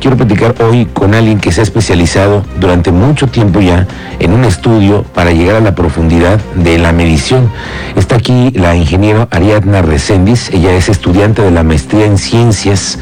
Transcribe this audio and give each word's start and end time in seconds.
Quiero 0.00 0.16
platicar 0.16 0.54
hoy 0.62 0.86
con 0.86 1.14
alguien 1.14 1.38
que 1.40 1.52
se 1.52 1.60
ha 1.60 1.62
especializado 1.62 2.42
durante 2.58 2.90
mucho 2.90 3.26
tiempo 3.26 3.60
ya 3.60 3.86
en 4.18 4.32
un 4.32 4.46
estudio 4.46 5.02
para 5.02 5.30
llegar 5.32 5.56
a 5.56 5.60
la 5.60 5.74
profundidad 5.74 6.40
de 6.54 6.78
la 6.78 6.92
medición. 6.92 7.50
Está 7.96 8.16
aquí 8.16 8.50
la 8.52 8.74
ingeniera 8.74 9.28
Ariadna 9.30 9.82
Reséndiz, 9.82 10.48
ella 10.54 10.74
es 10.74 10.88
estudiante 10.88 11.42
de 11.42 11.50
la 11.50 11.64
maestría 11.64 12.06
en 12.06 12.16
ciencias, 12.16 12.98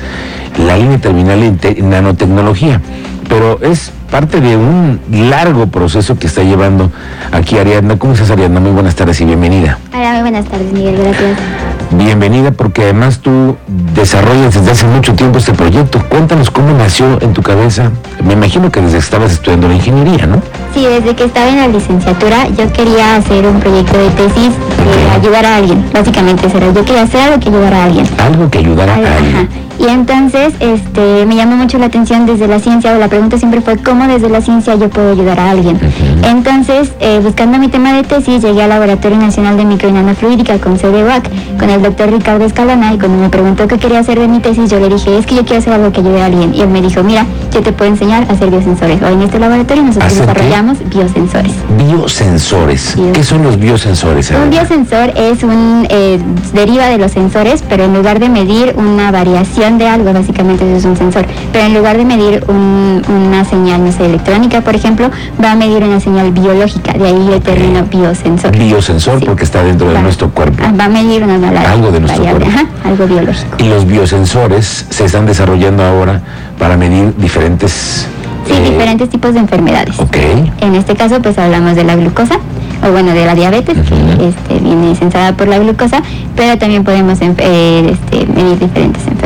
la 0.59 0.77
línea 0.77 0.99
terminal 0.99 1.41
en, 1.41 1.89
nanotecnología, 1.89 2.81
pero 3.29 3.61
es 3.63 3.93
parte 4.11 4.41
de 4.41 4.57
un 4.57 5.01
largo 5.09 5.69
proceso 5.69 6.19
que 6.19 6.27
está 6.27 6.43
llevando 6.43 6.91
aquí 7.31 7.59
Ariadna. 7.59 7.97
¿Cómo 7.97 8.15
estás 8.15 8.33
Ariadna? 8.33 8.59
Muy 8.59 8.73
buenas 8.73 8.97
tardes 8.97 9.21
y 9.21 9.25
bienvenida. 9.25 9.79
Hola, 9.95 10.15
muy 10.15 10.23
buenas 10.23 10.47
tardes 10.47 10.73
Miguel, 10.73 10.97
gracias 10.97 11.68
bienvenida 11.91 12.51
porque 12.51 12.83
además 12.83 13.21
tú 13.21 13.57
desarrollas 13.95 14.55
desde 14.55 14.71
hace 14.71 14.87
mucho 14.87 15.15
tiempo 15.15 15.39
este 15.39 15.53
proyecto. 15.53 16.03
Cuéntanos 16.09 16.51
cómo 16.51 16.73
nació 16.77 17.21
en 17.21 17.33
tu 17.33 17.43
cabeza. 17.43 17.91
Me 18.25 18.35
imagino 18.35 18.71
que 18.71 18.81
desde 18.81 18.99
que 18.99 19.05
estabas 19.05 19.33
estudiando 19.33 19.69
la 19.69 19.75
ingeniería, 19.75 20.27
¿no? 20.27 20.43
Sí, 20.75 20.85
desde 20.85 21.15
que 21.15 21.25
estaba 21.25 21.49
en 21.49 21.57
la 21.57 21.69
licenciatura 21.69 22.49
yo 22.49 22.73
quería 22.73 23.17
hacer 23.17 23.47
un 23.47 23.61
proyecto 23.61 23.99
de 23.99 24.11
tesis 24.11 24.53
de 24.53 25.11
ayudar 25.11 25.47
a 25.47 25.57
alguien. 25.57 25.85
Básicamente 25.93 26.47
eso 26.47 26.57
era, 26.57 26.73
yo 26.73 26.85
quería 26.85 27.03
hacer 27.03 27.21
algo 27.21 27.41
que 27.41 27.49
ayudara 27.49 27.83
a 27.83 27.85
alguien. 27.85 28.07
Algo 28.19 28.51
que 28.51 28.59
ayudara 28.59 28.95
a 28.95 28.97
alguien. 28.97 29.68
Y 29.79 29.87
entonces 29.87 30.55
este, 30.61 31.25
me 31.27 31.37
llamó 31.37 31.57
mucho 31.57 31.79
la 31.79 31.87
atención 31.87 32.27
desde 32.27 32.49
la 32.49 32.59
ciencia, 32.59 32.95
o 32.95 32.99
la 32.99 33.09
pregunta 33.09 33.39
siempre 33.39 33.61
fue 33.61 33.77
cómo 33.77 34.09
desde 34.09 34.29
la 34.29 34.41
ciencia 34.41 34.75
yo 34.75 34.89
puedo 34.91 35.13
ayudar 35.13 35.39
a 35.39 35.51
alguien. 35.51 35.79
Entonces, 36.25 36.93
eh, 37.01 37.21
buscando 37.23 37.59
mi 37.59 37.69
tema 37.69 37.93
de 37.93 38.03
tesis, 38.03 38.43
llegué 38.43 38.63
al 38.63 38.71
Laboratorio 38.71 39.19
Nacional 39.19 39.57
de 39.57 39.65
Micro 39.65 39.89
y 39.89 39.93
Nanofluídica 39.93 40.59
con 40.59 40.79
CDUAC, 40.79 41.31
con 41.59 41.71
el 41.71 41.83
doctor 41.83 42.11
Ricardo 42.11 42.45
Escalona, 42.45 42.93
y 42.95 42.99
cuando 42.99 43.19
me 43.19 43.29
preguntó 43.29 43.69
qué 43.69 43.79
quería 43.79 44.01
hacer 44.01 44.19
de 44.19 44.27
mi 44.27 44.41
tesis, 44.41 44.69
yo 44.71 44.81
le 44.81 44.89
dije, 44.89 45.17
es 45.17 45.27
que 45.27 45.37
yo 45.37 45.45
quiero 45.45 45.59
hacer 45.59 45.73
algo 45.73 45.93
que 45.93 46.01
ayude 46.01 46.23
a 46.23 46.27
alguien. 46.27 46.55
Y 46.55 46.63
él 46.63 46.69
me 46.69 46.83
dijo, 46.83 47.05
mira, 47.05 47.25
yo 47.53 47.63
te 47.63 47.73
puedo 47.73 47.91
enseñar 47.91 48.27
a 48.29 48.33
hacer 48.33 48.51
biosensores. 48.51 49.01
Hoy 49.03 49.13
en 49.15 49.23
este 49.23 49.39
laboratorio 49.39 49.85
nosotros 49.85 50.13
desarrollamos 50.13 50.79
biosensores. 50.89 51.53
Biosensores. 51.77 52.97
¿Qué 53.13 53.23
son 53.23 53.43
los 53.45 53.59
biosensores? 53.59 54.31
Un 54.31 54.51
biosensor 54.51 55.13
es 55.17 55.43
un, 55.43 55.87
eh, 55.89 56.19
deriva 56.53 56.87
de 56.87 56.99
los 56.99 57.13
sensores, 57.13 57.63
pero 57.69 57.85
en 57.85 57.95
lugar 57.95 58.19
de 58.19 58.29
medir 58.29 58.75
una 58.77 59.11
variación 59.11 59.68
de 59.77 59.87
algo, 59.87 60.13
básicamente 60.13 60.65
eso 60.65 60.79
es 60.79 60.85
un 60.87 60.97
sensor. 60.97 61.27
Pero 61.53 61.67
en 61.67 61.75
lugar 61.75 61.99
de 61.99 62.05
medir 62.05 62.45
una 62.49 63.45
señal, 63.45 63.85
no 63.85 63.93
sé, 63.93 64.07
electrónica, 64.07 64.61
por 64.63 64.75
ejemplo, 64.75 65.11
va 65.43 65.53
a 65.53 65.55
medir 65.57 65.83
una 65.85 66.01
señal 66.01 66.33
biológica. 66.33 66.93
De 66.93 67.07
ahí 67.09 67.31
el 67.33 67.43
término 67.43 67.85
biosensor. 67.85 68.57
Biosensor 68.57 69.25
porque 69.25 69.45
está 69.45 69.63
dentro 69.63 69.93
de 69.93 70.01
nuestro 70.01 70.31
cuerpo. 70.31 70.63
Ah, 70.65 70.73
va 70.79 70.85
a 70.85 70.89
medir 70.89 71.23
una 71.25 71.35
Algo 71.71 71.91
de 71.91 72.01
nuestro 72.01 72.23
cuerpo. 72.25 72.49
algo 72.85 73.07
biológico. 73.07 73.57
Y 73.59 73.69
los 73.69 73.87
biosensores 73.87 74.87
se 74.89 75.05
están 75.05 75.27
desarrollando 75.27 75.83
ahora 75.85 76.23
para 76.59 76.77
medir 76.77 77.15
diferentes 77.17 78.07
Sí, 78.47 78.55
eh, 78.55 78.71
diferentes 78.71 79.11
tipos 79.11 79.35
de 79.35 79.41
enfermedades. 79.41 79.99
Ok. 79.99 80.17
En 80.61 80.75
este 80.75 80.95
caso, 80.95 81.21
pues 81.21 81.37
hablamos 81.39 81.77
de 81.77 81.85
la 81.85 81.97
glucosa, 81.97 82.39
o 82.87 82.91
bueno, 82.91 83.13
de 83.13 83.27
la 83.27 83.35
diabetes, 83.35 83.77
que 83.77 84.29
este, 84.29 84.65
viene 84.65 84.95
sensada 84.97 85.37
por 85.37 85.49
la 85.49 85.59
glucosa, 85.59 86.03
pero 86.35 86.57
también 86.57 86.83
podemos 86.85 87.19
eh, 87.21 87.93
este, 87.93 88.27
medir 88.33 88.59
diferentes 88.59 89.03
enfermedades. 89.07 89.18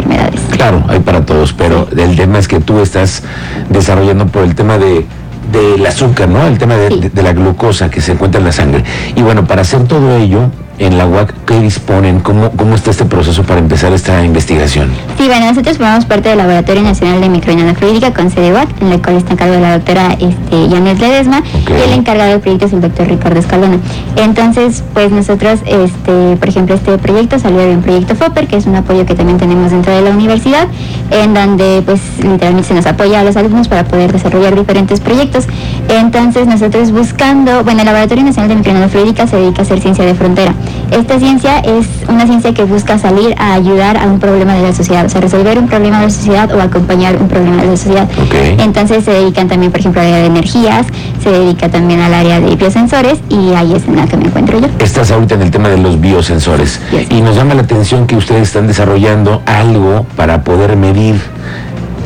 Claro, 0.53 0.85
hay 0.89 1.01
para 1.01 1.27
todos, 1.27 1.53
pero 1.53 1.89
el 1.97 2.17
tema 2.17 2.39
es 2.39 2.47
que 2.47 2.61
tú 2.61 2.81
estás 2.81 3.23
desarrollando 3.69 4.27
por 4.27 4.45
el 4.45 4.55
tema 4.55 4.79
de 4.79 5.07
del 5.51 5.85
azúcar, 5.87 6.29
¿no? 6.29 6.47
El 6.47 6.59
tema 6.59 6.77
de, 6.77 7.11
la 7.23 7.33
glucosa 7.33 7.91
que 7.91 8.01
se 8.01 8.13
encuentra 8.13 8.39
en 8.39 8.47
la 8.47 8.53
sangre. 8.53 8.85
Y 9.17 9.23
bueno, 9.23 9.45
para 9.47 9.63
hacer 9.63 9.85
todo 9.85 10.17
ello, 10.17 10.51
en 10.83 10.99
la 10.99 11.07
UAC, 11.07 11.33
¿qué 11.47 11.61
disponen? 11.61 12.21
¿Cómo, 12.21 12.51
¿Cómo 12.51 12.75
está 12.75 12.91
este 12.91 13.05
proceso 13.05 13.45
para 13.45 13.61
empezar 13.61 13.93
esta 13.93 14.25
investigación? 14.25 14.91
Sí, 15.17 15.27
bueno, 15.29 15.47
nosotros 15.47 15.77
formamos 15.77 16.05
parte 16.07 16.29
del 16.29 16.39
Laboratorio 16.39 16.83
Nacional 16.83 17.21
de 17.21 17.29
Microbiología 17.29 17.75
Fluídica 17.75 18.13
con 18.13 18.31
sede 18.31 18.53
UAC, 18.53 18.69
en 18.83 18.91
la 18.91 18.99
cual 18.99 19.17
está 19.17 19.31
en 19.31 19.37
cargo 19.37 19.55
de 19.55 19.61
la 19.61 19.73
doctora 19.75 20.13
este, 20.15 20.69
Janet 20.71 20.99
Ledesma 20.99 21.43
y 21.69 21.83
el 21.83 21.93
encargado 21.93 22.31
del 22.31 22.41
proyecto 22.41 22.67
es 22.67 22.73
el 22.73 22.81
doctor 22.81 23.07
Ricardo 23.07 23.39
Escalona. 23.39 23.79
Entonces, 24.17 24.83
pues 24.93 25.13
nosotros, 25.13 25.61
este, 25.67 26.37
por 26.37 26.49
ejemplo, 26.49 26.75
este 26.75 26.99
proyecto 26.99 27.39
salió 27.39 27.61
de 27.61 27.77
un 27.77 27.83
proyecto 27.83 28.17
FOPER, 28.17 28.49
que 28.49 28.57
es 28.57 28.67
un 28.67 28.75
apoyo 28.75 29.07
que 29.07 29.15
también 29.15 29.39
tenemos 29.39 29.71
dentro 29.71 29.95
de 29.95 30.03
la 30.03 30.11
universidad, 30.11 30.67
en 31.11 31.33
donde 31.33 31.83
pues 31.85 32.01
literalmente 32.19 32.69
se 32.69 32.75
nos 32.75 32.87
apoya 32.87 33.21
a 33.21 33.25
los 33.25 33.37
alumnos 33.37 33.69
para 33.69 33.85
poder 33.85 34.13
desarrollar 34.13 34.57
diferentes 34.57 34.99
proyectos. 34.99 35.47
Entonces, 35.89 36.49
nosotros 36.49 36.91
buscando, 36.91 37.63
bueno, 37.63 37.81
el 37.81 37.87
Laboratorio 37.87 38.25
Nacional 38.25 38.49
de 38.49 38.57
Microbiología 38.57 38.89
Fluídica 38.89 39.27
se 39.29 39.37
dedica 39.37 39.63
a 39.63 39.65
hacer 39.65 39.81
ciencia 39.81 40.05
de 40.05 40.15
frontera. 40.15 40.55
Esta 40.91 41.19
ciencia 41.19 41.59
es 41.61 41.87
una 42.09 42.27
ciencia 42.27 42.53
que 42.53 42.65
busca 42.65 42.99
salir 42.99 43.35
a 43.39 43.55
ayudar 43.55 43.97
a 43.97 44.05
un 44.07 44.19
problema 44.19 44.55
de 44.55 44.63
la 44.63 44.75
sociedad, 44.75 45.07
o 45.07 45.09
sea, 45.09 45.21
resolver 45.21 45.59
un 45.59 45.67
problema 45.67 46.01
de 46.01 46.07
la 46.07 46.11
sociedad 46.11 46.55
o 46.55 46.61
acompañar 46.61 47.17
un 47.17 47.29
problema 47.29 47.63
de 47.63 47.69
la 47.69 47.77
sociedad. 47.77 48.09
Entonces 48.59 49.05
se 49.05 49.11
dedican 49.11 49.49
también, 49.49 49.73
por 49.73 49.81
ejemplo, 49.81 50.01
al 50.01 50.09
área 50.09 50.21
de 50.21 50.27
energías, 50.27 50.87
se 51.23 51.31
dedica 51.31 51.71
también 51.71 52.01
al 52.01 52.13
área 52.13 52.41
de 52.41 52.55
biosensores 52.57 53.21
y 53.31 53.55
ahí 53.55 53.73
es 53.75 53.87
en 53.87 53.97
la 53.97 54.07
que 54.07 54.17
me 54.17 54.27
encuentro 54.27 54.61
yo. 54.61 54.69
Estás 54.79 55.11
ahorita 55.11 55.35
en 55.37 55.43
el 55.43 55.51
tema 55.51 55.69
de 55.69 55.79
los 55.79 56.01
biosensores 56.01 56.81
y 57.11 57.21
nos 57.23 57.37
llama 57.37 57.55
la 57.55 57.63
atención 57.63 58.07
que 58.07 58.17
ustedes 58.17 58.43
están 58.43 58.67
desarrollando 58.67 59.43
algo 59.47 60.07
para 60.17 60.45
poder 60.45 60.77
medir 60.77 61.21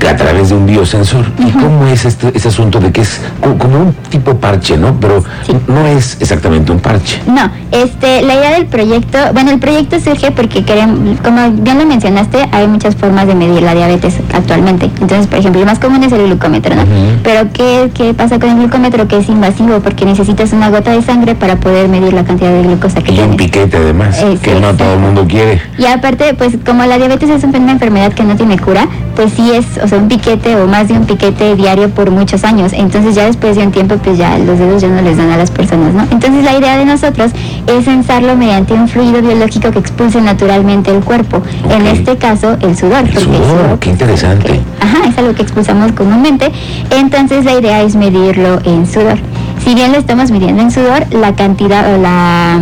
a 0.09 0.17
través 0.17 0.51
de 0.51 0.55
un 0.55 0.67
biosensor. 0.67 1.25
¿Y 1.39 1.51
cómo 1.51 1.87
es 1.87 2.05
este, 2.05 2.33
ese 2.34 2.49
asunto 2.49 2.81
de 2.81 2.93
que 2.93 3.03
es 3.03 3.21
como 3.41 3.79
un 3.79 3.93
tipo 4.11 4.37
parche, 4.37 4.77
¿no? 4.77 4.99
Pero 5.01 5.25
no 5.67 5.87
es 5.87 6.17
exactamente 6.21 6.73
un 6.73 6.81
parche. 6.81 7.21
No, 7.27 7.51
este, 7.73 8.23
la 8.23 8.34
idea 8.34 8.53
del 8.53 8.67
proyecto, 8.67 9.19
bueno, 9.33 9.51
el 9.51 9.59
proyecto 9.59 9.99
surge 10.01 10.31
porque 10.31 10.65
queremos, 10.65 11.21
como 11.21 11.51
bien 11.51 11.79
lo 11.79 11.87
mencionaste, 11.87 12.49
hay 12.53 12.69
muchas 12.69 12.95
formas 12.95 13.27
de 13.27 13.34
medir 13.34 13.62
la 13.62 13.75
diabetes 13.75 14.15
actualmente. 14.33 14.87
Entonces, 15.01 15.27
por 15.27 15.39
ejemplo, 15.39 15.61
el 15.61 15.67
más 15.67 15.79
común 15.79 16.03
es 16.05 16.13
el 16.13 16.27
glucómetro, 16.27 16.75
¿no? 16.75 16.84
Pero 17.23 17.51
¿qué, 17.53 17.91
¿qué 17.95 18.15
pasa 18.15 18.39
con 18.39 18.51
el 18.51 18.57
glucómetro? 18.57 19.09
Que 19.09 19.19
es 19.19 19.28
invasivo 19.28 19.81
porque 19.81 20.05
necesitas 20.05 20.53
una 20.53 20.71
gota 20.71 20.93
de 20.93 21.03
sangre 21.03 21.34
para 21.34 21.57
poder 21.57 21.89
medir 21.89 22.13
la 22.13 22.25
cantidad 22.25 22.51
de 22.51 22.63
glucosa 22.63 23.03
que 23.03 23.13
y 23.13 23.21
un 23.21 23.37
piquete 23.37 23.77
además, 23.77 24.19
que 24.43 24.55
no 24.61 24.75
todo 24.75 24.95
el 24.95 25.01
mundo 25.01 25.27
quiere. 25.27 25.61
Y 25.78 25.87
aparte, 25.87 26.34
pues 26.34 26.57
como 26.65 26.84
la 26.84 26.99
diabetes 26.99 27.31
es 27.31 27.45
una 27.45 27.73
enfermedad 27.73 28.13
que 28.13 28.25
no 28.25 28.37
tiene 28.37 28.59
cura, 28.59 28.87
pues 29.15 29.33
sí 29.33 29.51
es, 29.53 29.85
o 29.86 29.88
sea, 29.88 29.98
un 29.98 30.08
piquete 30.08 30.56
o 30.56 30.66
más 30.66 30.88
de 30.88 30.94
un 30.94 31.06
piquete 31.06 31.54
diario 31.54 31.88
por 31.91 32.10
muchos 32.10 32.42
años. 32.42 32.72
Entonces 32.72 33.14
ya 33.14 33.24
después 33.24 33.54
de 33.54 33.62
un 33.62 33.70
tiempo, 33.70 33.97
pues 33.98 34.19
ya 34.19 34.36
los 34.36 34.58
dedos 34.58 34.82
ya 34.82 34.88
no 34.88 35.00
les 35.00 35.16
dan 35.16 35.30
a 35.30 35.36
las 35.36 35.52
personas, 35.52 35.94
¿no? 35.94 36.02
Entonces 36.10 36.44
la 36.44 36.58
idea 36.58 36.76
de 36.76 36.84
nosotros 36.84 37.30
es 37.69 37.84
censarlo 37.84 38.36
mediante 38.36 38.74
un 38.74 38.88
fluido 38.88 39.22
biológico 39.22 39.70
que 39.70 39.78
expulse 39.78 40.20
naturalmente 40.20 40.91
el 40.91 41.04
cuerpo. 41.04 41.41
En 41.70 41.86
este 41.86 42.16
caso, 42.16 42.56
el 42.60 42.76
sudor. 42.76 43.04
El 43.06 43.16
sudor, 43.16 43.78
qué 43.78 43.91
interesante. 43.91 44.60
ajá, 44.80 45.08
es 45.08 45.16
algo 45.19 45.34
que 45.34 45.42
expulsamos 45.42 45.92
comúnmente. 45.92 46.50
Entonces 46.91 47.44
la 47.44 47.53
idea 47.54 47.82
es 47.82 47.94
medirlo 47.94 48.58
en 48.64 48.88
sudor. 48.88 49.18
Si 49.64 49.76
bien 49.76 49.92
lo 49.92 49.98
estamos 49.98 50.32
midiendo 50.32 50.62
en 50.62 50.72
sudor, 50.72 51.06
la 51.12 51.36
cantidad 51.36 51.94
o 51.94 51.98
la 52.03 52.58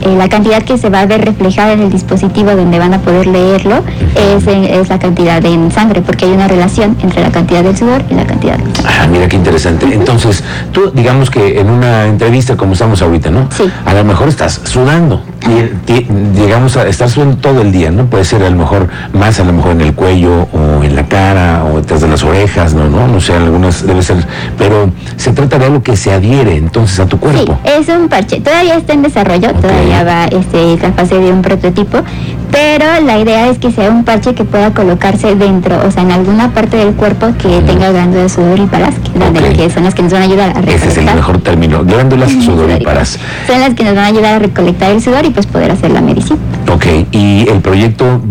eh, 0.00 0.14
la 0.16 0.28
cantidad 0.28 0.62
que 0.62 0.78
se 0.78 0.88
va 0.90 1.00
a 1.00 1.06
ver 1.06 1.24
reflejada 1.24 1.72
en 1.72 1.80
el 1.82 1.90
dispositivo 1.90 2.54
donde 2.54 2.78
van 2.78 2.94
a 2.94 3.00
poder 3.00 3.26
leerlo 3.26 3.82
es, 4.14 4.46
es 4.46 4.88
la 4.88 4.98
cantidad 4.98 5.44
en 5.44 5.70
sangre, 5.70 6.02
porque 6.02 6.26
hay 6.26 6.32
una 6.32 6.48
relación 6.48 6.96
entre 7.02 7.22
la 7.22 7.30
cantidad 7.30 7.62
del 7.62 7.76
sudor 7.76 8.02
y 8.10 8.14
la 8.14 8.26
cantidad. 8.26 8.58
Ah, 8.84 9.06
mira 9.10 9.28
qué 9.28 9.36
interesante. 9.36 9.86
Entonces, 9.92 10.42
tú 10.72 10.90
digamos 10.92 11.30
que 11.30 11.60
en 11.60 11.70
una 11.70 12.06
entrevista 12.06 12.56
como 12.56 12.72
estamos 12.72 13.02
ahorita, 13.02 13.30
¿no? 13.30 13.48
Sí. 13.56 13.64
A 13.84 13.94
lo 13.94 14.04
mejor 14.04 14.28
estás 14.28 14.60
sudando, 14.64 15.22
llegamos 16.34 16.76
a 16.76 16.86
estar 16.86 17.08
sudando 17.08 17.36
todo 17.36 17.62
el 17.62 17.72
día, 17.72 17.90
¿no? 17.90 18.06
Puede 18.06 18.24
ser 18.24 18.42
a 18.42 18.50
lo 18.50 18.56
mejor 18.56 18.88
más 19.12 19.38
a 19.40 19.44
lo 19.44 19.52
mejor 19.52 19.72
en 19.72 19.80
el 19.80 19.94
cuello 19.94 20.48
o 20.52 20.82
en 20.82 20.94
la 20.96 21.06
cara 21.06 21.64
o 21.64 21.76
detrás 21.78 22.00
de 22.00 22.08
las 22.08 22.22
orejas, 22.22 22.74
¿no? 22.74 22.88
No, 22.88 23.06
no 23.08 23.20
sé, 23.20 23.34
algunas 23.34 23.86
debe 23.86 24.02
ser, 24.02 24.24
pero 24.58 24.90
se 25.16 25.32
trata 25.32 25.58
de 25.58 25.66
algo 25.66 25.82
que 25.82 25.96
se 25.96 26.12
adhiere 26.12 26.56
entonces 26.56 27.00
a 27.00 27.06
tu 27.06 27.18
cuerpo. 27.18 27.58
Sí, 27.64 27.70
es 27.78 27.88
un 27.88 28.08
parche, 28.08 28.40
todavía 28.40 28.76
está 28.76 28.92
en 28.92 29.02
desarrollo, 29.02 29.52
todavía 29.54 30.04
va 30.04 30.24
este, 30.26 30.76
la 30.78 30.92
fase 30.92 31.16
de 31.16 31.32
un 31.32 31.42
prototipo, 31.42 31.98
pero 32.56 33.04
la 33.04 33.18
idea 33.18 33.48
es 33.48 33.58
que 33.58 33.70
sea 33.70 33.90
un 33.90 34.02
parche 34.02 34.34
que 34.34 34.44
pueda 34.44 34.72
colocarse 34.72 35.34
dentro, 35.34 35.86
o 35.86 35.90
sea, 35.90 36.02
en 36.02 36.10
alguna 36.10 36.54
parte 36.54 36.78
del 36.78 36.94
cuerpo 36.94 37.26
que 37.38 37.60
tenga 37.60 37.90
glándulas 37.90 38.32
sudoríparas, 38.32 38.94
que, 38.94 39.52
que 39.52 39.68
son 39.68 39.84
las 39.84 39.94
que 39.94 40.02
nos 40.02 40.12
van 40.12 40.22
a 40.22 40.24
ayudar 40.24 40.50
a 40.50 40.52
recolectar. 40.54 40.88
Ese 40.88 41.00
es 41.00 41.06
el 41.06 41.14
mejor 41.14 41.38
término, 41.42 41.84
glándulas 41.84 42.30
sudoríparas. 42.44 43.18
Son 43.46 43.60
las 43.60 43.74
que 43.74 43.84
nos 43.84 43.94
van 43.94 44.04
a 44.04 44.06
ayudar 44.06 44.34
a 44.36 44.38
recolectar 44.38 44.90
el 44.90 45.02
sudor 45.02 45.26
y 45.26 45.30
pues 45.30 45.44
poder 45.46 45.70
hacer 45.70 45.90
la 45.90 46.00
medicina. 46.00 46.38
Ok, 46.72 46.86
y 47.12 47.46
el 47.46 47.60
proyecto 47.60 48.22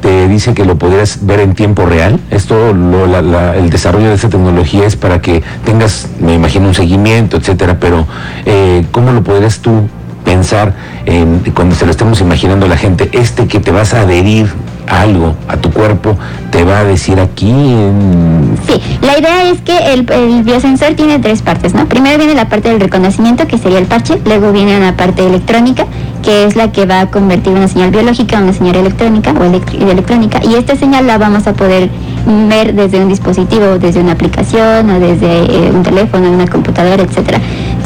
te 0.00 0.28
dice 0.28 0.54
que 0.54 0.64
lo 0.64 0.78
podrías 0.78 1.18
ver 1.26 1.40
en 1.40 1.54
tiempo 1.54 1.84
real. 1.84 2.18
Esto, 2.30 2.70
el 2.70 3.68
desarrollo 3.68 4.08
de 4.08 4.14
esta 4.14 4.30
tecnología 4.30 4.86
es 4.86 4.96
para 4.96 5.20
que 5.20 5.42
tengas, 5.66 6.08
me 6.20 6.32
imagino, 6.32 6.68
un 6.68 6.74
seguimiento, 6.74 7.36
etcétera, 7.36 7.76
pero 7.78 8.06
eh, 8.46 8.86
¿cómo 8.92 9.12
lo 9.12 9.22
podrías 9.22 9.58
tú 9.58 9.82
pensar 10.24 10.74
en, 11.06 11.40
cuando 11.54 11.74
se 11.74 11.84
lo 11.84 11.90
estemos 11.90 12.20
imaginando 12.20 12.66
la 12.66 12.76
gente, 12.76 13.10
este 13.12 13.46
que 13.46 13.60
te 13.60 13.70
vas 13.70 13.94
a 13.94 14.00
adherir 14.02 14.52
algo, 14.88 15.34
a 15.48 15.56
tu 15.56 15.70
cuerpo, 15.70 16.16
te 16.50 16.64
va 16.64 16.80
a 16.80 16.84
decir 16.84 17.18
aquí. 17.18 17.52
Sí, 18.66 18.80
la 19.00 19.18
idea 19.18 19.50
es 19.50 19.60
que 19.62 19.92
el, 19.92 20.42
biosensor 20.42 20.94
tiene 20.94 21.18
tres 21.18 21.42
partes, 21.42 21.74
¿no? 21.74 21.86
Primero 21.86 22.18
viene 22.18 22.34
la 22.34 22.48
parte 22.48 22.68
del 22.68 22.80
reconocimiento, 22.80 23.46
que 23.46 23.58
sería 23.58 23.78
el 23.78 23.86
parche, 23.86 24.20
luego 24.24 24.52
viene 24.52 24.76
una 24.76 24.96
parte 24.96 25.26
electrónica, 25.26 25.86
que 26.22 26.44
es 26.44 26.56
la 26.56 26.72
que 26.72 26.86
va 26.86 27.00
a 27.00 27.06
convertir 27.10 27.52
una 27.52 27.68
señal 27.68 27.90
biológica 27.90 28.38
a 28.38 28.42
una 28.42 28.52
señal 28.52 28.76
electrónica 28.76 29.32
o 29.32 29.44
electrónica, 29.44 30.40
y 30.44 30.54
esta 30.54 30.76
señal 30.76 31.06
la 31.06 31.18
vamos 31.18 31.46
a 31.46 31.52
poder 31.54 31.90
ver 32.48 32.74
desde 32.74 33.00
un 33.00 33.08
dispositivo, 33.08 33.78
desde 33.78 34.00
una 34.00 34.12
aplicación 34.12 34.90
o 34.90 35.00
desde 35.00 35.44
eh, 35.44 35.70
un 35.72 35.82
teléfono, 35.82 36.30
una 36.30 36.46
computadora, 36.46 37.02
etcétera. 37.02 37.40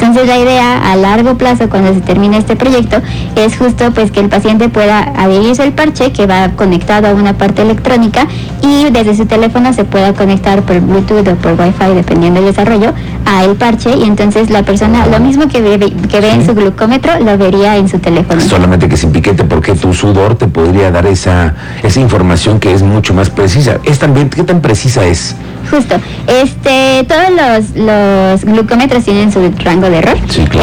Entonces 0.09 0.27
la 0.27 0.43
idea 0.43 0.91
a 0.91 0.95
largo 0.95 1.37
plazo 1.37 1.69
cuando 1.69 1.93
se 1.93 2.01
termine 2.01 2.39
este 2.39 2.55
proyecto 2.55 2.99
es 3.35 3.55
justo 3.55 3.91
pues 3.91 4.09
que 4.09 4.19
el 4.19 4.27
paciente 4.27 4.67
pueda 4.67 5.03
adherirse 5.15 5.61
al 5.61 5.73
parche 5.73 6.11
que 6.11 6.25
va 6.25 6.49
conectado 6.55 7.09
a 7.09 7.13
una 7.13 7.37
parte 7.37 7.61
electrónica 7.61 8.25
y 8.63 8.89
desde 8.89 9.15
su 9.15 9.27
teléfono 9.27 9.71
se 9.71 9.85
pueda 9.85 10.13
conectar 10.13 10.63
por 10.63 10.79
Bluetooth 10.79 11.27
o 11.27 11.35
por 11.35 11.51
Wi-Fi 11.51 11.93
dependiendo 11.93 12.41
del 12.41 12.49
desarrollo 12.49 12.91
a 13.27 13.43
el 13.43 13.55
parche 13.55 13.95
y 13.95 14.01
entonces 14.05 14.49
la 14.49 14.63
persona 14.63 15.05
lo 15.05 15.19
mismo 15.19 15.47
que 15.47 15.61
ve, 15.61 15.93
que 16.09 16.21
ve 16.21 16.31
en 16.31 16.43
su 16.43 16.55
glucómetro 16.55 17.19
lo 17.19 17.37
vería 17.37 17.77
en 17.77 17.87
su 17.87 17.99
teléfono. 17.99 18.41
Solamente 18.41 18.89
que 18.89 18.97
sin 18.97 19.11
piquete 19.11 19.43
porque 19.43 19.75
tu 19.75 19.93
sudor 19.93 20.33
te 20.39 20.47
podría 20.47 20.89
dar 20.89 21.05
esa, 21.05 21.53
esa 21.83 21.99
información 21.99 22.59
que 22.59 22.73
es 22.73 22.81
mucho 22.81 23.13
más 23.13 23.29
precisa. 23.29 23.77
Es 23.83 23.99
también, 23.99 24.31
¿Qué 24.31 24.43
tan 24.43 24.59
precisa 24.59 25.05
es? 25.05 25.35
Justo. 25.69 25.95
Este, 26.27 27.05
todos 27.07 27.29
los, 27.29 27.75
los 27.75 28.45
glucómetros 28.45 29.03
tienen 29.03 29.31
su 29.31 29.39
rango 29.63 29.89
de 29.89 29.97
error. 29.97 30.17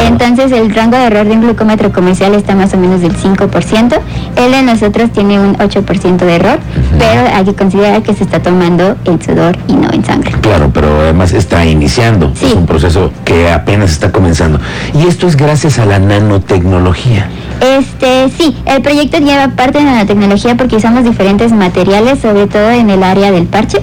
Entonces 0.05 0.51
el 0.51 0.73
rango 0.73 0.97
de 0.97 1.05
error 1.05 1.25
de 1.25 1.31
un 1.31 1.41
glucómetro 1.41 1.91
comercial 1.91 2.33
está 2.35 2.55
más 2.55 2.73
o 2.73 2.77
menos 2.77 3.01
del 3.01 3.15
5%. 3.15 3.99
El 4.35 4.51
de 4.51 4.63
nosotros 4.63 5.11
tiene 5.11 5.39
un 5.39 5.55
8% 5.57 6.17
de 6.17 6.35
error, 6.35 6.59
pero 6.97 7.27
hay 7.33 7.45
que 7.45 7.53
considerar 7.53 8.03
que 8.03 8.13
se 8.13 8.23
está 8.23 8.41
tomando 8.41 8.95
el 9.05 9.21
sudor 9.21 9.57
y 9.67 9.73
no 9.73 9.91
en 9.91 10.03
sangre. 10.03 10.31
Claro, 10.41 10.71
pero 10.73 11.01
además 11.01 11.33
está 11.33 11.65
iniciando. 11.65 12.31
Es 12.41 12.53
un 12.53 12.65
proceso 12.65 13.11
que 13.23 13.49
apenas 13.49 13.91
está 13.91 14.11
comenzando. 14.11 14.59
Y 14.93 15.07
esto 15.07 15.27
es 15.27 15.37
gracias 15.37 15.79
a 15.79 15.85
la 15.85 15.99
nanotecnología. 15.99 17.29
Este, 17.61 18.29
sí, 18.37 18.55
el 18.65 18.81
proyecto 18.81 19.17
lleva 19.17 19.49
parte 19.49 19.79
de 19.79 19.85
nanotecnología 19.85 20.55
porque 20.55 20.75
usamos 20.75 21.03
diferentes 21.03 21.51
materiales, 21.51 22.19
sobre 22.19 22.47
todo 22.47 22.69
en 22.71 22.89
el 22.89 23.03
área 23.03 23.31
del 23.31 23.47
parche 23.47 23.81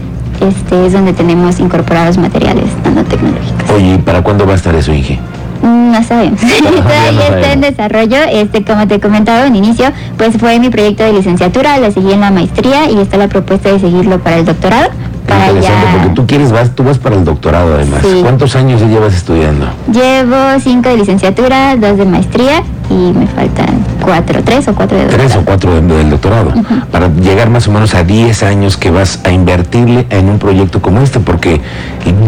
este 0.48 0.86
es 0.86 0.92
donde 0.92 1.12
tenemos 1.12 1.58
incorporados 1.60 2.18
materiales 2.18 2.66
nanotecnológicos. 2.84 3.70
Oye, 3.74 3.98
¿para 3.98 4.22
cuándo 4.22 4.46
va 4.46 4.52
a 4.52 4.56
estar 4.56 4.74
eso, 4.74 4.92
Inge? 4.92 5.18
Mm, 5.62 5.92
no 5.92 6.02
sabemos. 6.02 6.40
Todavía 6.60 7.28
está 7.28 7.52
en 7.52 7.60
desarrollo. 7.60 8.18
Este, 8.30 8.64
como 8.64 8.86
te 8.86 9.00
comentaba 9.00 9.46
en 9.46 9.56
inicio, 9.56 9.86
pues 10.16 10.36
fue 10.36 10.58
mi 10.58 10.68
proyecto 10.68 11.04
de 11.04 11.12
licenciatura, 11.12 11.78
la 11.78 11.90
seguí 11.90 12.12
en 12.12 12.20
la 12.20 12.30
maestría 12.30 12.90
y 12.90 12.98
está 13.00 13.16
la 13.16 13.28
propuesta 13.28 13.72
de 13.72 13.80
seguirlo 13.80 14.18
para 14.20 14.36
el 14.38 14.44
doctorado. 14.44 14.90
Para 15.26 15.48
Interesante, 15.48 15.86
porque 15.92 16.14
tú 16.14 16.26
quieres, 16.26 16.52
vas, 16.52 16.74
tú 16.74 16.84
vas 16.84 16.98
para 16.98 17.16
el 17.16 17.24
doctorado 17.24 17.74
además. 17.74 18.02
¿Cuántos 18.20 18.54
años 18.56 18.82
llevas 18.82 19.14
estudiando? 19.14 19.66
Llevo 19.90 20.36
cinco 20.60 20.90
de 20.90 20.98
licenciatura, 20.98 21.76
dos 21.76 21.96
de 21.96 22.04
maestría 22.04 22.62
y 22.90 23.12
me 23.12 23.26
faltan 23.28 23.93
cuatro, 24.04 24.42
tres 24.44 24.68
o 24.68 24.74
cuatro 24.74 24.98
de 24.98 25.04
doctorado. 25.04 25.28
Tres 25.28 25.42
o 25.42 25.44
cuatro 25.44 25.80
del 25.80 26.10
doctorado, 26.10 26.52
para 26.90 27.08
llegar 27.08 27.50
más 27.50 27.66
o 27.68 27.72
menos 27.72 27.94
a 27.94 28.04
diez 28.04 28.42
años 28.42 28.76
que 28.76 28.90
vas 28.90 29.20
a 29.24 29.30
invertirle 29.30 30.06
en 30.10 30.28
un 30.28 30.38
proyecto 30.38 30.82
como 30.82 31.00
este, 31.00 31.20
porque 31.20 31.60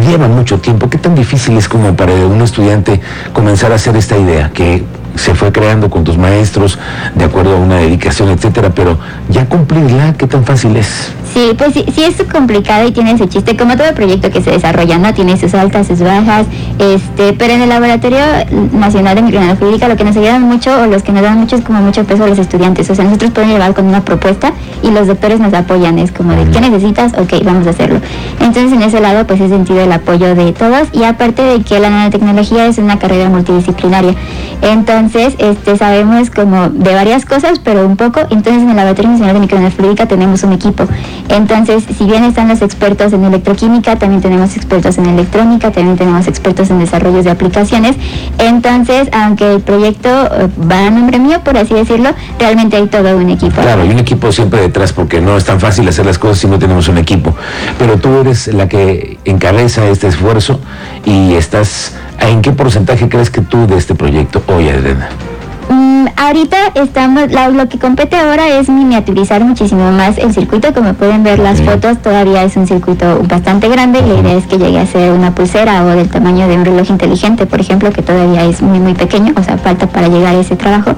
lleva 0.06 0.28
mucho 0.28 0.58
tiempo. 0.58 0.88
¿Qué 0.88 0.99
tan 0.99 1.14
difícil 1.14 1.56
es 1.56 1.69
como 1.69 1.94
para 1.94 2.12
un 2.12 2.40
estudiante 2.40 3.00
comenzar 3.32 3.73
a 3.73 3.76
hacer 3.76 3.96
esta 3.96 4.17
idea? 4.17 4.50
Que 4.52 4.84
se 5.17 5.34
fue 5.34 5.52
creando 5.52 5.88
con 5.88 6.05
tus 6.05 6.19
maestros 6.19 6.78
de 7.14 7.25
acuerdo 7.25 7.56
a 7.56 7.58
una 7.58 7.76
dedicación, 7.76 8.28
etcétera, 8.31 8.70
pero 8.75 8.99
ya 9.28 9.46
cumplirla, 9.46 10.14
¿qué 10.14 10.26
tan 10.26 10.44
fácil 10.44 10.76
es? 10.76 11.12
Sí, 11.37 11.53
pues 11.59 11.75
sí, 11.75 11.85
sí, 11.94 12.03
es 12.03 12.17
complicado 12.33 12.88
y 12.88 12.93
tiene 12.93 13.19
su 13.19 13.27
chiste, 13.27 13.59
como 13.59 13.77
todo 13.77 13.93
proyecto 13.93 14.31
que 14.31 14.41
se 14.41 14.53
desarrolla, 14.53 14.97
¿no? 14.97 15.12
Tiene 15.12 15.37
sus 15.37 15.53
altas, 15.53 15.87
sus 15.87 16.00
bajas, 16.00 16.47
este, 16.79 17.35
pero 17.35 17.53
en 17.53 17.61
el 17.61 17.69
Laboratorio 17.69 18.21
Nacional 18.73 19.17
de 19.17 19.21
Microbiología 19.21 19.87
lo 19.87 19.97
que 19.97 20.05
nos 20.05 20.17
ayudan 20.17 20.41
mucho, 20.41 20.71
o 20.81 20.87
los 20.87 21.03
que 21.03 21.12
nos 21.12 21.21
dan 21.21 21.38
mucho, 21.38 21.56
es 21.56 21.62
como 21.62 21.83
mucho 21.83 22.05
peso 22.05 22.25
a 22.25 22.27
los 22.27 22.38
estudiantes, 22.38 22.88
o 22.88 22.94
sea, 22.94 23.05
nosotros 23.05 23.33
podemos 23.33 23.53
llevar 23.53 23.75
con 23.75 23.85
una 23.85 24.03
propuesta 24.03 24.55
y 24.83 24.91
los 24.91 25.09
doctores 25.09 25.38
nos 25.38 25.53
apoyan, 25.53 25.99
es 25.99 26.11
como 26.11 26.33
de, 26.33 26.50
¿qué 26.50 26.59
necesitas? 26.59 27.12
Ok, 27.19 27.35
vamos 27.44 27.67
a 27.67 27.71
hacerlo. 27.71 28.00
Entonces, 28.41 28.73
en 28.73 28.81
ese 28.81 29.00
lado, 29.00 29.27
pues 29.27 29.38
he 29.38 29.50
sentido 29.50 29.83
el 29.83 29.93
apoyo 29.93 30.35
de 30.35 30.55
todos 30.55 30.88
y 30.93 31.05
aparte 31.05 31.43
de 31.43 31.62
que 31.62 31.79
la 31.81 31.91
nanotecnología 31.91 32.65
es 32.65 32.79
una 32.79 32.99
carrera 32.99 33.29
multidisciplinaria, 33.29 34.15
entonces, 34.62 35.35
este, 35.37 35.77
sabemos 35.77 36.31
como 36.31 36.71
de 36.71 36.94
varias 36.94 37.27
cosas, 37.27 37.59
pero 37.59 37.85
un 37.85 37.99
poco, 37.99 38.21
entonces 38.31 38.62
en 38.62 38.71
el 38.71 38.77
Laboratorio 38.77 39.11
Nacional 39.11 39.35
de 39.35 39.41
Microbiología 39.41 40.06
tenemos 40.06 40.43
un 40.43 40.55
equipo 40.55 40.87
entonces, 41.28 41.84
si 41.96 42.05
bien 42.05 42.25
están 42.25 42.49
los 42.49 42.62
expertos 42.62 43.12
en 43.12 43.25
electroquímica, 43.25 43.96
también 43.96 44.23
tenemos 44.23 44.56
expertos 44.56 44.99
en 44.99 45.06
electrónica, 45.06 45.70
también 45.70 45.96
tenemos 45.96 46.26
expertos 46.26 46.70
en 46.70 46.78
desarrollos 46.78 47.25
de 47.25 47.31
aplicaciones. 47.31 47.96
Entonces, 48.38 49.08
aunque 49.12 49.55
el 49.55 49.61
proyecto 49.61 50.08
eh, 50.08 50.49
va 50.70 50.87
a 50.87 50.90
nombre 50.90 51.19
mío, 51.19 51.40
por 51.44 51.56
así 51.56 51.75
decirlo, 51.75 52.11
realmente 52.38 52.76
hay 52.76 52.87
todo 52.87 53.17
un 53.17 53.31
equipo. 53.31 53.61
Claro, 53.61 53.82
hay 53.82 53.90
un 53.90 53.99
equipo 53.99 54.32
siempre 54.32 54.61
detrás 54.61 54.93
porque 54.93 55.20
no 55.20 55.37
es 55.37 55.44
tan 55.44 55.61
fácil 55.61 55.88
hacer 55.88 56.06
las 56.06 56.19
cosas 56.19 56.38
si 56.38 56.46
no 56.46 56.58
tenemos 56.58 56.88
un 56.88 56.99
equipo. 56.99 57.34
Pero 57.78 57.99
tú 57.99 58.20
eres 58.20 58.49
la 58.49 58.69
que 58.69 59.19
encabeza 59.25 59.87
este 59.87 60.08
esfuerzo 60.08 60.61
y 61.05 61.34
estás... 61.34 61.94
¿En 62.19 62.40
qué 62.40 62.50
porcentaje 62.52 63.11
crees 63.11 63.28
que 63.28 63.43
tú 63.43 63.67
de 63.67 63.76
este 63.76 63.94
proyecto 63.94 64.43
hoy, 64.46 64.69
Adriana? 65.68 65.96
ahorita 66.16 66.56
estamos, 66.74 67.30
lo 67.30 67.68
que 67.68 67.78
compete 67.78 68.16
ahora 68.16 68.48
es 68.48 68.68
miniaturizar 68.68 69.44
muchísimo 69.44 69.92
más 69.92 70.18
el 70.18 70.32
circuito. 70.32 70.72
Como 70.72 70.94
pueden 70.94 71.22
ver 71.22 71.38
las 71.38 71.60
fotos, 71.62 71.98
todavía 72.02 72.42
es 72.42 72.56
un 72.56 72.66
circuito 72.66 73.22
bastante 73.28 73.68
grande. 73.68 74.02
La 74.02 74.20
idea 74.20 74.34
es 74.34 74.46
que 74.46 74.58
llegue 74.58 74.78
a 74.78 74.86
ser 74.86 75.12
una 75.12 75.34
pulsera 75.34 75.84
o 75.84 75.88
del 75.88 76.08
tamaño 76.08 76.48
de 76.48 76.56
un 76.56 76.64
reloj 76.64 76.90
inteligente, 76.90 77.46
por 77.46 77.60
ejemplo, 77.60 77.90
que 77.90 78.02
todavía 78.02 78.44
es 78.44 78.62
muy, 78.62 78.80
muy 78.80 78.94
pequeño, 78.94 79.34
o 79.36 79.42
sea, 79.42 79.58
falta 79.58 79.86
para 79.86 80.08
llegar 80.08 80.34
a 80.34 80.40
ese 80.40 80.56
trabajo. 80.56 80.94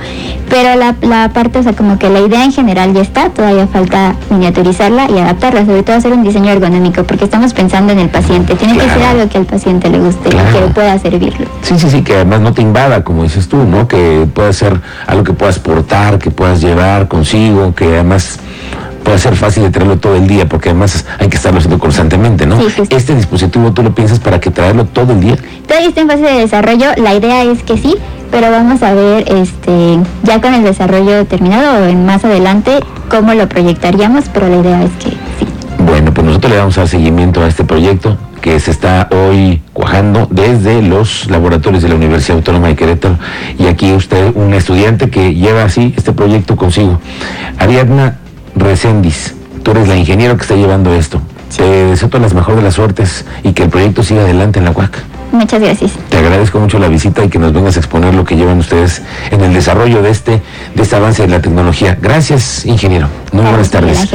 Pero 0.49 0.79
la, 0.79 0.95
la 1.03 1.31
parte, 1.31 1.59
o 1.59 1.63
sea, 1.63 1.75
como 1.75 1.99
que 1.99 2.09
la 2.09 2.21
idea 2.21 2.45
en 2.45 2.53
general 2.53 2.95
ya 2.95 3.03
está, 3.03 3.31
todavía 3.31 3.67
falta 3.67 4.15
miniaturizarla 4.31 5.11
y 5.11 5.19
adaptarla, 5.19 5.67
sobre 5.67 5.83
todo 5.83 5.97
hacer 5.97 6.13
un 6.13 6.23
diseño 6.23 6.51
ergonómico, 6.51 7.05
porque 7.05 7.25
estamos 7.25 7.53
pensando 7.53 7.93
en 7.93 7.99
el 7.99 8.09
paciente. 8.09 8.55
Tiene 8.55 8.75
que 8.75 8.89
ser 8.89 9.03
algo 9.03 9.29
que 9.29 9.39
al 9.39 9.47
paciente 9.47 9.91
le 9.91 9.99
guste 9.99 10.29
y 10.29 10.33
que 10.33 10.73
pueda 10.73 10.99
servirlo. 10.99 11.47
Sí, 11.63 11.79
sí, 11.79 11.91
sí, 11.91 12.03
que 12.03 12.15
además 12.15 12.41
no 12.41 12.53
te 12.53 12.63
invada, 12.63 13.05
como 13.05 13.23
dices 13.25 13.49
tú, 13.49 13.65
¿no? 13.65 13.87
Que 13.87 14.27
pueda 14.33 14.53
ser 14.59 14.81
algo 15.07 15.25
que 15.25 15.33
puedas 15.33 15.59
portar, 15.59 16.19
que 16.19 16.31
puedas 16.31 16.61
llevar 16.61 17.09
consigo, 17.09 17.75
que 17.75 17.87
además 17.87 18.39
pueda 19.03 19.19
ser 19.19 19.37
fácil 19.37 19.63
de 19.63 19.71
traerlo 19.71 19.99
todo 19.99 20.17
el 20.17 20.27
día, 20.27 20.47
porque 20.49 20.69
además 20.69 21.07
hay 21.19 21.29
que 21.29 21.37
estarlo 21.37 21.59
haciendo 21.59 21.79
constantemente, 21.79 22.47
¿no? 22.47 22.59
Este 22.91 23.15
dispositivo 23.15 23.73
tú 23.73 23.83
lo 23.83 23.95
piensas 23.95 24.19
para 24.19 24.39
que 24.41 24.51
traerlo 24.51 24.85
todo 24.85 25.13
el 25.13 25.21
día. 25.21 25.37
Todavía 25.67 25.89
está 25.89 26.01
en 26.03 26.09
fase 26.09 26.23
de 26.23 26.41
desarrollo, 26.41 26.87
la 26.97 27.15
idea 27.15 27.45
es 27.45 27.63
que 27.63 27.79
sí, 27.79 27.95
pero 28.31 28.51
vamos 28.51 28.83
a 28.83 28.93
ver 28.93 29.25
este 29.33 29.99
ya 30.25 30.41
con 30.41 30.53
el 30.53 30.63
desarrollo 30.63 31.25
terminado 31.25 31.85
o 31.85 31.87
en 31.87 32.05
más 32.05 32.25
adelante 32.25 32.81
cómo 33.09 33.33
lo 33.33 33.49
proyectaríamos, 33.49 34.27
pero 34.33 34.49
la 34.49 34.57
idea 34.59 34.83
es 34.83 34.91
que 35.03 35.11
sí. 35.11 35.17
Bueno, 35.87 36.13
pues 36.13 36.27
nosotros 36.27 36.53
le 36.53 36.59
vamos 36.59 36.77
a 36.77 36.83
dar 36.83 36.89
seguimiento 36.89 37.43
a 37.43 37.49
este 37.49 37.65
proyecto 37.65 38.19
que 38.41 38.59
se 38.61 38.71
está 38.71 39.09
hoy 39.11 39.63
cuajando 39.73 40.27
desde 40.31 40.83
los 40.83 41.31
laboratorios 41.31 41.83
de 41.83 41.89
la 41.89 41.95
Universidad 41.95 42.39
Autónoma 42.39 42.69
de 42.69 42.77
Querétaro. 42.77 43.19
Y 43.59 43.67
aquí 43.67 43.93
usted, 43.93 44.33
un 44.35 44.55
estudiante 44.55 45.11
que 45.11 45.35
lleva 45.35 45.65
así 45.65 45.95
este 45.97 46.13
proyecto 46.13 46.57
consigo. 46.57 47.01
Ariadna 47.59 48.19
Recendis, 48.55 49.35
tú 49.63 49.73
eres 49.73 49.89
la 49.89 49.97
ingeniera 49.97 50.35
que 50.37 50.43
está 50.43 50.57
llevando 50.57 50.95
esto. 50.95 51.21
Te 51.57 51.65
deseo 51.65 52.09
todas 52.09 52.23
las 52.23 52.35
mejores 52.35 52.59
de 52.59 52.65
las 52.65 52.75
suertes 52.75 53.25
y 53.43 53.53
que 53.53 53.65
el 53.65 53.71
proyecto 53.71 54.03
siga 54.03 54.23
adelante 54.23 54.59
en 54.59 54.65
la 54.65 54.71
UAC. 54.73 54.99
Muchas 55.33 55.61
gracias. 55.61 55.93
Te 56.09 56.19
agradezco 56.19 56.59
mucho 56.59 56.79
la 56.79 56.89
visita 56.89 57.25
y 57.25 57.29
que 57.29 57.39
nos 57.39 57.53
vengas 57.53 57.77
a 57.77 57.81
exponer 57.81 58.15
lo 58.15 58.25
que 58.25 58.37
llevan 58.37 58.59
ustedes 58.59 59.03
en 59.31 59.43
el 59.43 59.53
desarrollo 59.53 60.03
de 60.03 60.11
este, 60.11 60.43
de 60.75 60.83
este 60.83 60.97
avance 60.97 61.23
de 61.23 61.29
la 61.29 61.41
tecnología. 61.41 61.99
Gracias, 62.01 62.65
ingeniero. 62.65 63.09
Muy 63.33 63.45
buenas 63.45 63.71
tardes. 63.71 64.09